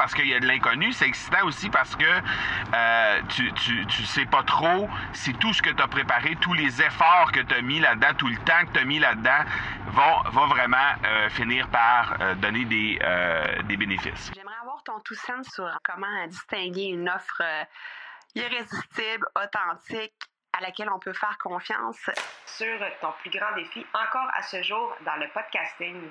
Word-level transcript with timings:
parce 0.00 0.14
qu'il 0.14 0.28
y 0.28 0.34
a 0.34 0.40
de 0.40 0.46
l'inconnu, 0.46 0.92
c'est 0.92 1.06
excitant 1.06 1.44
aussi 1.44 1.68
parce 1.68 1.94
que 1.94 2.06
euh, 2.06 3.22
tu, 3.28 3.52
tu, 3.52 3.86
tu 3.86 4.02
sais 4.04 4.24
pas 4.24 4.42
trop 4.42 4.88
si 5.12 5.34
tout 5.34 5.52
ce 5.52 5.60
que 5.60 5.68
tu 5.68 5.82
as 5.82 5.88
préparé, 5.88 6.36
tous 6.40 6.54
les 6.54 6.80
efforts 6.80 7.30
que 7.32 7.40
tu 7.40 7.54
as 7.54 7.60
mis 7.60 7.80
là-dedans, 7.80 8.14
tout 8.16 8.28
le 8.28 8.38
temps 8.38 8.64
que 8.64 8.72
tu 8.72 8.80
as 8.80 8.84
mis 8.84 8.98
là-dedans, 8.98 9.44
vont, 9.88 10.30
vont 10.30 10.46
vraiment 10.46 10.90
euh, 11.04 11.28
finir 11.28 11.68
par 11.68 12.16
euh, 12.22 12.34
donner 12.36 12.64
des, 12.64 12.98
des 13.64 13.76
bénéfices. 13.76 14.32
J'aimerais 14.34 14.56
avoir 14.62 14.82
ton 14.84 15.00
tout 15.00 15.14
sens 15.14 15.46
sur 15.52 15.68
comment 15.84 16.26
distinguer 16.28 16.84
une 16.84 17.10
offre 17.10 17.42
irrésistible, 18.34 19.26
authentique, 19.36 20.14
à 20.56 20.62
laquelle 20.62 20.88
on 20.90 20.98
peut 20.98 21.12
faire 21.12 21.36
confiance. 21.38 22.08
sur 22.46 22.78
ton 23.02 23.12
plus 23.20 23.30
grand 23.30 23.54
défi 23.54 23.84
encore 23.92 24.30
à 24.34 24.42
ce 24.42 24.62
jour 24.62 24.96
dans 25.04 25.16
le 25.16 25.28
podcasting. 25.28 26.10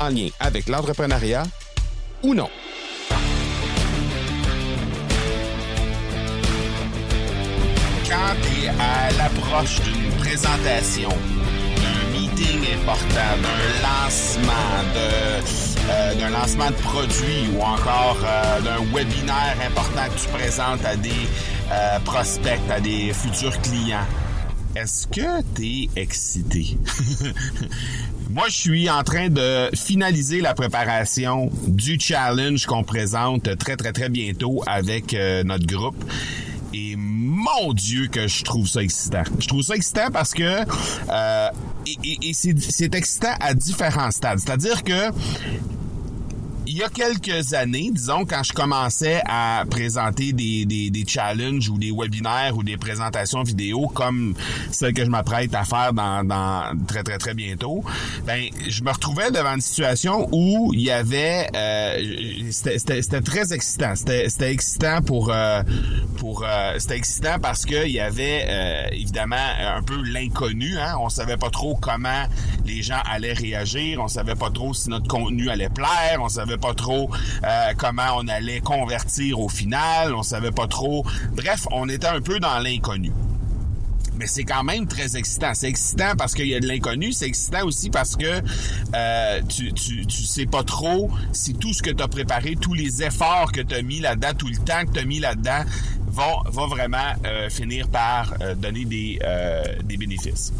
en 0.00 0.08
lien 0.08 0.28
avec 0.40 0.68
l'entrepreneuriat 0.68 1.44
ou 2.22 2.34
non. 2.34 2.48
quand 8.08 8.34
tu 8.42 8.64
es 8.64 8.68
à 8.68 9.10
l'approche 9.18 9.80
d'une 9.82 10.10
présentation, 10.18 11.08
d'un 11.08 12.18
meeting 12.18 12.60
important, 12.74 13.36
d'un 13.42 13.82
lancement, 13.82 14.82
de, 14.94 15.90
euh, 15.90 16.14
d'un 16.14 16.30
lancement 16.30 16.70
de 16.70 16.76
produit 16.76 17.48
ou 17.54 17.62
encore 17.62 18.18
euh, 18.24 18.60
d'un 18.60 18.80
webinaire 18.92 19.56
important 19.66 20.08
que 20.14 20.20
tu 20.20 20.28
présentes 20.28 20.84
à 20.84 20.96
des 20.96 21.10
euh, 21.70 21.98
prospects, 22.00 22.60
à 22.70 22.80
des 22.80 23.12
futurs 23.12 23.60
clients, 23.62 24.06
est-ce 24.74 25.06
que 25.06 25.42
tu 25.54 25.66
es 25.66 25.88
excité? 26.00 26.76
Moi, 28.30 28.46
je 28.48 28.56
suis 28.56 28.90
en 28.90 29.02
train 29.04 29.28
de 29.28 29.70
finaliser 29.74 30.40
la 30.40 30.52
préparation 30.52 31.50
du 31.68 31.98
challenge 32.00 32.66
qu'on 32.66 32.82
présente 32.82 33.56
très, 33.56 33.76
très, 33.76 33.92
très 33.92 34.08
bientôt 34.08 34.62
avec 34.66 35.14
euh, 35.14 35.44
notre 35.44 35.66
groupe. 35.66 36.04
Et 36.74 36.96
mon 36.96 37.72
Dieu 37.72 38.08
que 38.08 38.26
je 38.26 38.42
trouve 38.42 38.66
ça 38.66 38.82
excitant. 38.82 39.22
Je 39.38 39.46
trouve 39.46 39.62
ça 39.62 39.76
excitant 39.76 40.10
parce 40.12 40.34
que 40.34 40.42
euh, 40.42 41.48
et, 42.04 42.32
c'est 42.32 42.94
excitant 42.94 43.34
à 43.40 43.54
différents 43.54 44.10
stades. 44.10 44.40
C'est-à-dire 44.40 44.82
que 44.82 45.10
il 46.66 46.76
y 46.76 46.82
a 46.82 46.88
quelques 46.88 47.54
années, 47.54 47.90
disons, 47.92 48.24
quand 48.24 48.42
je 48.42 48.52
commençais 48.52 49.22
à 49.26 49.64
présenter 49.70 50.32
des, 50.32 50.64
des, 50.64 50.90
des 50.90 51.04
challenges 51.06 51.68
ou 51.68 51.78
des 51.78 51.92
webinaires 51.92 52.56
ou 52.56 52.62
des 52.62 52.76
présentations 52.76 53.42
vidéo 53.42 53.88
comme 53.88 54.34
celle 54.72 54.92
que 54.92 55.04
je 55.04 55.10
m'apprête 55.10 55.54
à 55.54 55.64
faire 55.64 55.92
dans, 55.92 56.24
dans 56.24 56.76
très 56.86 57.02
très 57.02 57.18
très 57.18 57.34
bientôt, 57.34 57.84
ben 58.26 58.48
je 58.68 58.82
me 58.82 58.90
retrouvais 58.90 59.30
devant 59.30 59.54
une 59.54 59.60
situation 59.60 60.28
où 60.32 60.72
il 60.74 60.80
y 60.80 60.90
avait 60.90 61.48
euh, 61.54 62.50
c'était 62.50 63.20
très 63.20 63.52
excitant. 63.52 63.94
C'était 63.94 64.28
c'était 64.28 64.52
excitant 64.52 65.02
pour 65.02 65.30
euh, 65.30 65.62
pour 66.18 66.44
euh, 66.44 66.74
c'était 66.78 66.96
excitant 66.96 67.38
parce 67.40 67.64
que 67.64 67.86
il 67.86 67.92
y 67.92 68.00
avait 68.00 68.44
euh, 68.48 68.88
évidemment 68.92 69.36
un 69.36 69.82
peu 69.82 70.00
l'inconnu. 70.02 70.78
Hein? 70.78 70.96
On 71.00 71.08
savait 71.08 71.36
pas 71.36 71.50
trop 71.50 71.76
comment 71.76 72.24
les 72.64 72.82
gens 72.82 73.00
allaient 73.10 73.32
réagir. 73.32 74.00
On 74.00 74.08
savait 74.08 74.34
pas 74.34 74.50
trop 74.50 74.74
si 74.74 74.90
notre 74.90 75.08
contenu 75.08 75.48
allait 75.48 75.68
plaire. 75.68 76.18
On 76.20 76.28
savait 76.28 76.55
pas 76.58 76.74
trop 76.74 77.10
euh, 77.44 77.72
comment 77.76 78.16
on 78.16 78.28
allait 78.28 78.60
convertir 78.60 79.40
au 79.40 79.48
final. 79.48 80.14
On 80.14 80.22
savait 80.22 80.50
pas 80.50 80.66
trop. 80.66 81.04
Bref, 81.32 81.66
on 81.72 81.88
était 81.88 82.06
un 82.06 82.20
peu 82.20 82.38
dans 82.38 82.58
l'inconnu. 82.58 83.12
Mais 84.18 84.26
c'est 84.26 84.44
quand 84.44 84.64
même 84.64 84.86
très 84.86 85.18
excitant. 85.18 85.52
C'est 85.52 85.68
excitant 85.68 86.12
parce 86.16 86.34
qu'il 86.34 86.46
y 86.46 86.54
a 86.54 86.60
de 86.60 86.66
l'inconnu. 86.66 87.12
C'est 87.12 87.26
excitant 87.26 87.64
aussi 87.66 87.90
parce 87.90 88.16
que 88.16 88.42
euh, 88.94 89.42
tu, 89.46 89.74
tu, 89.74 90.22
sais 90.22 90.46
pas 90.46 90.62
trop 90.64 91.10
si 91.32 91.54
tout 91.54 91.74
ce 91.74 91.82
que 91.82 91.90
tu 91.90 92.02
as 92.02 92.08
préparé, 92.08 92.56
tous 92.58 92.72
les 92.72 93.02
efforts 93.02 93.52
que 93.52 93.60
tu 93.60 93.74
as 93.74 93.82
mis 93.82 94.00
là-dedans, 94.00 94.32
tout 94.32 94.48
le 94.48 94.56
temps 94.56 94.86
que 94.86 94.92
tu 94.92 95.00
as 95.00 95.04
mis 95.04 95.18
là-dedans, 95.18 95.64
vont, 96.06 96.42
vont 96.46 96.66
vraiment 96.66 97.12
euh, 97.26 97.50
finir 97.50 97.88
par 97.88 98.32
donner 98.56 98.86
des, 98.86 99.18
des 99.84 99.96
bénéfices. 99.98 100.52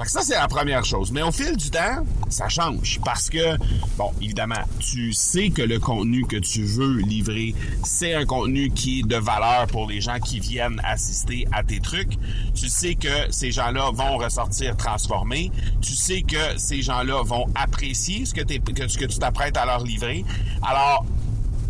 Fait 0.00 0.06
que 0.06 0.12
ça, 0.12 0.22
c'est 0.22 0.34
la 0.34 0.48
première 0.48 0.82
chose. 0.82 1.12
Mais 1.12 1.20
au 1.20 1.30
fil 1.30 1.54
du 1.58 1.70
temps, 1.70 2.06
ça 2.30 2.48
change. 2.48 2.98
Parce 3.04 3.28
que, 3.28 3.58
bon, 3.98 4.10
évidemment, 4.22 4.62
tu 4.78 5.12
sais 5.12 5.50
que 5.50 5.60
le 5.60 5.78
contenu 5.78 6.24
que 6.24 6.38
tu 6.38 6.64
veux 6.64 6.96
livrer, 7.00 7.54
c'est 7.84 8.14
un 8.14 8.24
contenu 8.24 8.70
qui 8.70 9.00
est 9.00 9.06
de 9.06 9.16
valeur 9.16 9.66
pour 9.66 9.86
les 9.86 10.00
gens 10.00 10.18
qui 10.18 10.40
viennent 10.40 10.80
assister 10.84 11.46
à 11.52 11.62
tes 11.62 11.80
trucs. 11.80 12.12
Tu 12.54 12.70
sais 12.70 12.94
que 12.94 13.30
ces 13.30 13.52
gens-là 13.52 13.90
vont 13.92 14.16
ressortir 14.16 14.74
transformés. 14.74 15.52
Tu 15.82 15.92
sais 15.92 16.22
que 16.22 16.56
ces 16.56 16.80
gens-là 16.80 17.22
vont 17.22 17.44
apprécier 17.54 18.24
ce 18.24 18.32
que, 18.32 18.40
que 18.40 19.04
tu 19.04 19.18
t'apprêtes 19.18 19.58
à 19.58 19.66
leur 19.66 19.84
livrer. 19.84 20.24
Alors, 20.62 21.04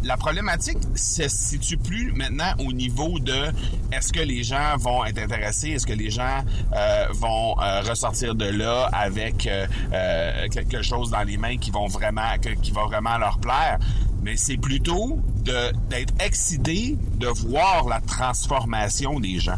la 0.02 0.16
problématique 0.16 0.78
se 0.94 1.28
situe 1.28 1.76
plus 1.76 2.12
maintenant 2.12 2.52
au 2.58 2.72
niveau 2.72 3.18
de 3.18 3.52
est-ce 3.92 4.12
que 4.12 4.20
les 4.20 4.42
gens 4.42 4.76
vont 4.78 5.04
être 5.04 5.18
intéressés, 5.18 5.70
est-ce 5.70 5.86
que 5.86 5.92
les 5.92 6.10
gens 6.10 6.42
euh, 6.74 7.06
vont 7.12 7.60
euh, 7.60 7.82
ressortir 7.82 8.34
de 8.34 8.46
là 8.46 8.88
avec 8.92 9.46
euh, 9.46 9.66
euh, 9.92 10.48
quelque 10.48 10.82
chose 10.82 11.10
dans 11.10 11.22
les 11.22 11.36
mains 11.36 11.56
qui 11.58 11.70
vont 11.70 11.86
vraiment 11.86 12.36
que- 12.40 12.54
qui 12.60 12.70
va 12.70 12.84
vraiment 12.86 13.18
leur 13.18 13.38
plaire. 13.38 13.78
Mais 14.22 14.36
c'est 14.36 14.56
plutôt 14.58 15.18
d'être 15.44 16.12
excité 16.20 16.96
de 17.16 17.26
voir 17.28 17.86
la 17.88 18.00
transformation 18.00 19.18
des 19.20 19.38
gens 19.38 19.56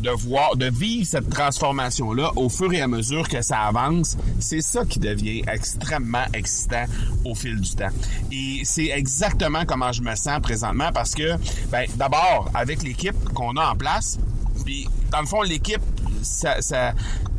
de 0.00 0.10
voir, 0.10 0.56
de 0.56 0.70
vivre 0.70 1.06
cette 1.06 1.28
transformation-là 1.30 2.32
au 2.36 2.48
fur 2.48 2.72
et 2.72 2.80
à 2.80 2.88
mesure 2.88 3.28
que 3.28 3.42
ça 3.42 3.60
avance, 3.60 4.16
c'est 4.38 4.60
ça 4.60 4.84
qui 4.84 4.98
devient 4.98 5.42
extrêmement 5.52 6.24
excitant 6.32 6.84
au 7.24 7.34
fil 7.34 7.60
du 7.60 7.70
temps. 7.70 7.90
Et 8.32 8.62
c'est 8.64 8.88
exactement 8.88 9.64
comment 9.66 9.92
je 9.92 10.02
me 10.02 10.14
sens 10.14 10.40
présentement 10.40 10.90
parce 10.92 11.14
que, 11.14 11.36
ben, 11.70 11.86
d'abord, 11.96 12.50
avec 12.54 12.82
l'équipe 12.82 13.16
qu'on 13.34 13.56
a 13.56 13.70
en 13.70 13.76
place, 13.76 14.18
puis 14.64 14.86
dans 15.10 15.20
le 15.20 15.26
fond, 15.26 15.42
l'équipe, 15.42 15.82
ça, 16.22 16.60
ça, 16.60 16.92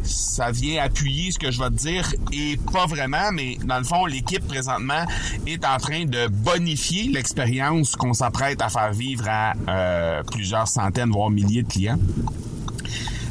ça 0.04 0.52
vient 0.52 0.84
appuyer 0.84 1.32
ce 1.32 1.40
que 1.40 1.52
je 1.52 1.60
vais 1.60 1.70
te 1.70 1.76
dire 1.76 2.14
et 2.32 2.58
pas 2.72 2.86
vraiment, 2.86 3.32
mais 3.32 3.58
dans 3.64 3.78
le 3.78 3.84
fond, 3.84 4.06
l'équipe 4.06 4.46
présentement 4.48 5.06
est 5.46 5.66
en 5.66 5.78
train 5.78 6.06
de 6.06 6.28
bonifier 6.28 7.10
l'expérience 7.10 7.96
qu'on 7.96 8.14
s'apprête 8.14 8.62
à 8.62 8.70
faire 8.70 8.92
vivre 8.92 9.26
à 9.28 9.54
euh, 9.68 10.24
plusieurs 10.24 10.68
centaines, 10.68 11.12
voire 11.12 11.30
milliers 11.30 11.64
de 11.64 11.68
clients. 11.68 12.00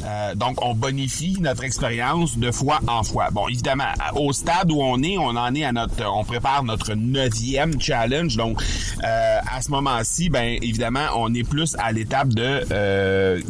Euh, 0.09 0.35
donc, 0.35 0.63
on 0.63 0.73
bonifie 0.73 1.37
notre 1.39 1.63
expérience 1.63 2.37
de 2.37 2.51
fois 2.51 2.79
en 2.87 3.03
fois. 3.03 3.29
Bon, 3.31 3.47
évidemment, 3.47 3.91
au 4.15 4.33
stade 4.33 4.71
où 4.71 4.81
on 4.81 5.01
est, 5.03 5.17
on 5.17 5.35
en 5.35 5.53
est 5.53 5.63
à 5.63 5.71
notre, 5.71 6.03
on 6.11 6.23
prépare 6.23 6.63
notre 6.63 6.93
neuvième 6.93 7.79
challenge. 7.79 8.35
Donc, 8.35 8.61
euh, 9.03 9.37
à 9.45 9.61
ce 9.61 9.69
moment-ci, 9.71 10.29
ben 10.29 10.57
évidemment, 10.61 11.07
on 11.15 11.33
est 11.33 11.43
plus 11.43 11.75
à 11.77 11.91
l'étape 11.91 12.29
de 12.29 12.65
euh, 12.71 13.41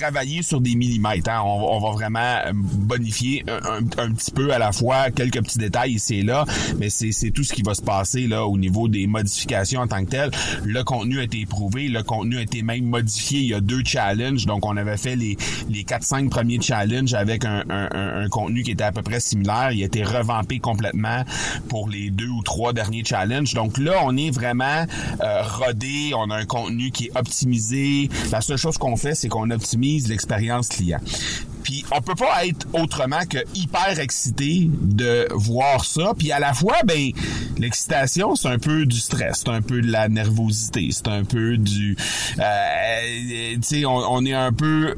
travailler 0.00 0.42
sur 0.42 0.60
des 0.60 0.74
millimètres. 0.74 1.30
hein. 1.30 1.42
On, 1.44 1.78
va- 1.78 1.90
vraiment 1.90 2.18
euh, 2.46 2.52
bonifier 2.54 3.44
un, 3.48 3.82
petit 4.12 4.30
peu 4.30 4.52
à 4.52 4.58
la 4.58 4.72
fois, 4.72 5.10
quelques 5.10 5.42
petits 5.42 5.58
détails 5.58 5.92
ici 5.94 6.16
et 6.16 6.22
là, 6.22 6.44
mais 6.78 6.88
c'est 6.88 7.30
tout 7.32 7.42
ce 7.44 7.52
qui 7.52 7.62
va 7.62 7.74
se 7.74 7.82
passer 7.82 8.26
là 8.28 8.46
au 8.46 8.56
niveau 8.56 8.86
des 8.88 9.06
modifications 9.06 9.80
en 9.80 9.86
tant 9.88 10.04
que 10.04 10.10
tel. 10.10 10.30
Le 10.64 10.82
contenu 10.84 11.18
a 11.20 11.24
été 11.24 11.40
éprouvé, 11.40 11.88
le 11.88 12.02
contenu 12.02 12.38
a 12.38 12.42
été 12.42 12.62
même 12.62 12.84
modifié. 12.84 13.40
Il 13.40 13.46
y 13.48 13.54
a 13.54 13.60
deux 13.60 13.82
challenges, 13.84 14.46
donc 14.46 14.64
on 14.64 14.76
avait 14.76 14.96
fait 14.96 15.16
les 15.16 15.36
les 15.68 15.84
quatre 15.84 16.04
cinq 16.04 16.30
premiers 16.30 16.60
challenges 16.60 17.12
avec 17.14 17.44
un- 17.44 17.64
un 17.68 18.28
contenu 18.28 18.62
qui 18.62 18.70
était 18.70 18.84
à 18.84 18.92
peu 18.92 19.02
près 19.02 19.20
similaire. 19.20 19.72
Il 19.72 19.82
a 19.82 19.86
été 19.86 20.02
revampé 20.04 20.58
complètement 20.60 21.24
pour 21.68 21.88
les 21.88 22.10
deux 22.10 22.28
ou 22.28 22.42
trois 22.42 22.72
derniers 22.72 23.04
challenges. 23.04 23.52
Donc 23.54 23.78
là, 23.78 23.94
on 24.04 24.16
est 24.16 24.30
vraiment 24.30 24.86
euh, 25.22 25.42
rodé, 25.42 26.12
on 26.16 26.30
a 26.30 26.36
un 26.36 26.46
contenu 26.46 26.90
qui 26.90 27.06
est 27.06 27.16
optimisé. 27.18 28.08
La 28.30 28.40
seule 28.40 28.58
chose 28.58 28.78
qu'on 28.78 28.96
fait, 28.96 29.14
c'est 29.14 29.28
qu'on 29.28 29.50
optimise 29.50 29.89
l'expérience 29.98 30.68
client. 30.68 31.00
Puis 31.62 31.84
on 31.92 32.00
peut 32.00 32.14
pas 32.14 32.46
être 32.46 32.66
autrement 32.72 33.24
que 33.28 33.38
hyper 33.54 33.98
excité 33.98 34.70
de 34.70 35.28
voir 35.32 35.84
ça. 35.84 36.12
Puis 36.16 36.32
à 36.32 36.38
la 36.38 36.54
fois, 36.54 36.76
ben 36.84 37.10
l'excitation, 37.58 38.34
c'est 38.34 38.48
un 38.48 38.58
peu 38.58 38.86
du 38.86 38.98
stress, 38.98 39.42
c'est 39.44 39.50
un 39.50 39.62
peu 39.62 39.82
de 39.82 39.90
la 39.90 40.08
nervosité, 40.08 40.88
c'est 40.90 41.08
un 41.08 41.24
peu 41.24 41.56
du, 41.58 41.96
euh, 42.38 43.54
tu 43.54 43.58
sais, 43.62 43.84
on, 43.84 43.96
on 43.96 44.24
est 44.24 44.34
un 44.34 44.52
peu, 44.52 44.94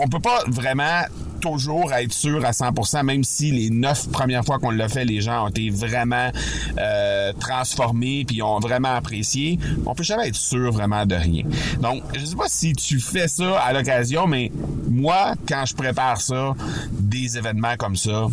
on 0.00 0.08
peut 0.08 0.20
pas 0.20 0.44
vraiment 0.48 1.02
toujours 1.42 1.92
être 1.92 2.12
sûr 2.12 2.44
à 2.44 2.52
100%, 2.52 3.02
même 3.02 3.24
si 3.24 3.50
les 3.50 3.68
neuf 3.68 4.08
premières 4.08 4.44
fois 4.44 4.58
qu'on 4.58 4.70
l'a 4.70 4.88
fait, 4.88 5.04
les 5.04 5.20
gens 5.20 5.44
ont 5.44 5.48
été 5.48 5.68
vraiment 5.68 6.30
euh, 6.78 7.32
transformés 7.38 8.24
puis 8.26 8.42
ont 8.42 8.60
vraiment 8.60 8.94
apprécié. 8.94 9.58
On 9.84 9.94
peut 9.94 10.04
jamais 10.04 10.28
être 10.28 10.36
sûr 10.36 10.72
vraiment 10.72 11.04
de 11.04 11.16
rien. 11.16 11.42
Donc, 11.80 12.02
je 12.14 12.24
sais 12.24 12.36
pas 12.36 12.48
si 12.48 12.72
tu 12.72 13.00
fais 13.00 13.28
ça 13.28 13.58
à 13.60 13.72
l'occasion, 13.72 14.26
mais 14.26 14.50
moi, 14.88 15.34
quand 15.48 15.64
je 15.66 15.74
prépare 15.74 16.20
ça, 16.20 16.54
des 16.92 17.36
événements 17.36 17.76
comme 17.76 17.96
ça, 17.96 18.28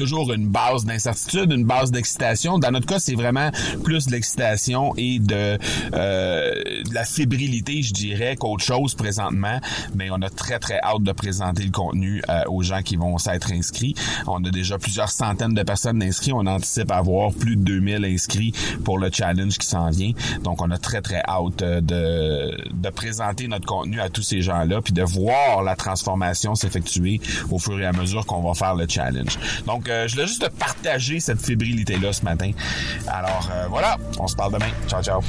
toujours 0.00 0.32
une 0.32 0.48
base 0.48 0.86
d'incertitude, 0.86 1.52
une 1.52 1.66
base 1.66 1.90
d'excitation. 1.90 2.58
Dans 2.58 2.70
notre 2.70 2.86
cas, 2.86 2.98
c'est 2.98 3.14
vraiment 3.14 3.50
plus 3.84 4.06
de 4.06 4.12
l'excitation 4.12 4.94
et 4.96 5.18
de, 5.18 5.58
euh, 5.92 6.54
de, 6.54 6.94
la 6.94 7.04
fébrilité, 7.04 7.82
je 7.82 7.92
dirais, 7.92 8.34
qu'autre 8.36 8.64
chose 8.64 8.94
présentement. 8.94 9.60
Mais 9.94 10.08
on 10.10 10.22
a 10.22 10.30
très, 10.30 10.58
très 10.58 10.80
hâte 10.80 11.02
de 11.02 11.12
présenter 11.12 11.64
le 11.64 11.70
contenu 11.70 12.22
euh, 12.30 12.44
aux 12.48 12.62
gens 12.62 12.80
qui 12.80 12.96
vont 12.96 13.18
s'être 13.18 13.52
inscrits. 13.52 13.94
On 14.26 14.42
a 14.42 14.50
déjà 14.50 14.78
plusieurs 14.78 15.10
centaines 15.10 15.52
de 15.52 15.62
personnes 15.64 16.02
inscrites. 16.02 16.32
On 16.32 16.46
anticipe 16.46 16.90
avoir 16.90 17.34
plus 17.34 17.56
de 17.56 17.62
2000 17.62 18.06
inscrits 18.06 18.54
pour 18.84 18.96
le 18.96 19.10
challenge 19.12 19.58
qui 19.58 19.66
s'en 19.66 19.90
vient. 19.90 20.12
Donc, 20.42 20.62
on 20.62 20.70
a 20.70 20.78
très, 20.78 21.02
très 21.02 21.22
hâte 21.28 21.60
euh, 21.60 21.82
de, 21.82 22.56
de 22.72 22.88
présenter 22.88 23.48
notre 23.48 23.66
contenu 23.66 24.00
à 24.00 24.08
tous 24.08 24.22
ces 24.22 24.40
gens-là, 24.40 24.80
puis 24.80 24.94
de 24.94 25.02
voir 25.02 25.62
la 25.62 25.76
transformation 25.76 26.54
s'effectuer 26.54 27.20
au 27.50 27.58
fur 27.58 27.78
et 27.78 27.84
à 27.84 27.92
mesure 27.92 28.24
qu'on 28.24 28.40
va 28.40 28.54
faire 28.54 28.74
le 28.74 28.88
challenge. 28.88 29.38
Donc, 29.66 29.89
euh, 29.90 30.08
je 30.08 30.14
voulais 30.14 30.26
juste 30.26 30.42
te 30.42 30.50
partager 30.50 31.20
cette 31.20 31.40
fébrilité-là 31.40 32.12
ce 32.12 32.24
matin. 32.24 32.50
Alors 33.06 33.48
euh, 33.52 33.66
voilà, 33.68 33.96
on 34.18 34.26
se 34.26 34.34
parle 34.36 34.54
demain. 34.54 34.70
Ciao, 34.88 35.02
ciao. 35.02 35.22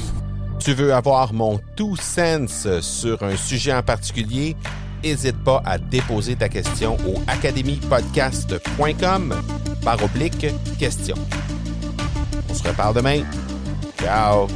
Tu 0.59 0.73
veux 0.73 0.93
avoir 0.93 1.33
mon 1.33 1.59
tout 1.75 1.95
sens 1.95 2.67
sur 2.81 3.23
un 3.23 3.35
sujet 3.35 3.73
en 3.73 3.83
particulier? 3.83 4.55
N'hésite 5.03 5.43
pas 5.43 5.63
à 5.65 5.79
déposer 5.79 6.35
ta 6.35 6.49
question 6.49 6.97
au 7.07 7.15
academypodcast.com 7.27 9.35
par 9.83 10.03
oblique 10.03 10.45
question. 10.77 11.15
On 12.49 12.53
se 12.53 12.67
reparle 12.67 12.95
demain. 12.95 13.23
Ciao! 13.99 14.47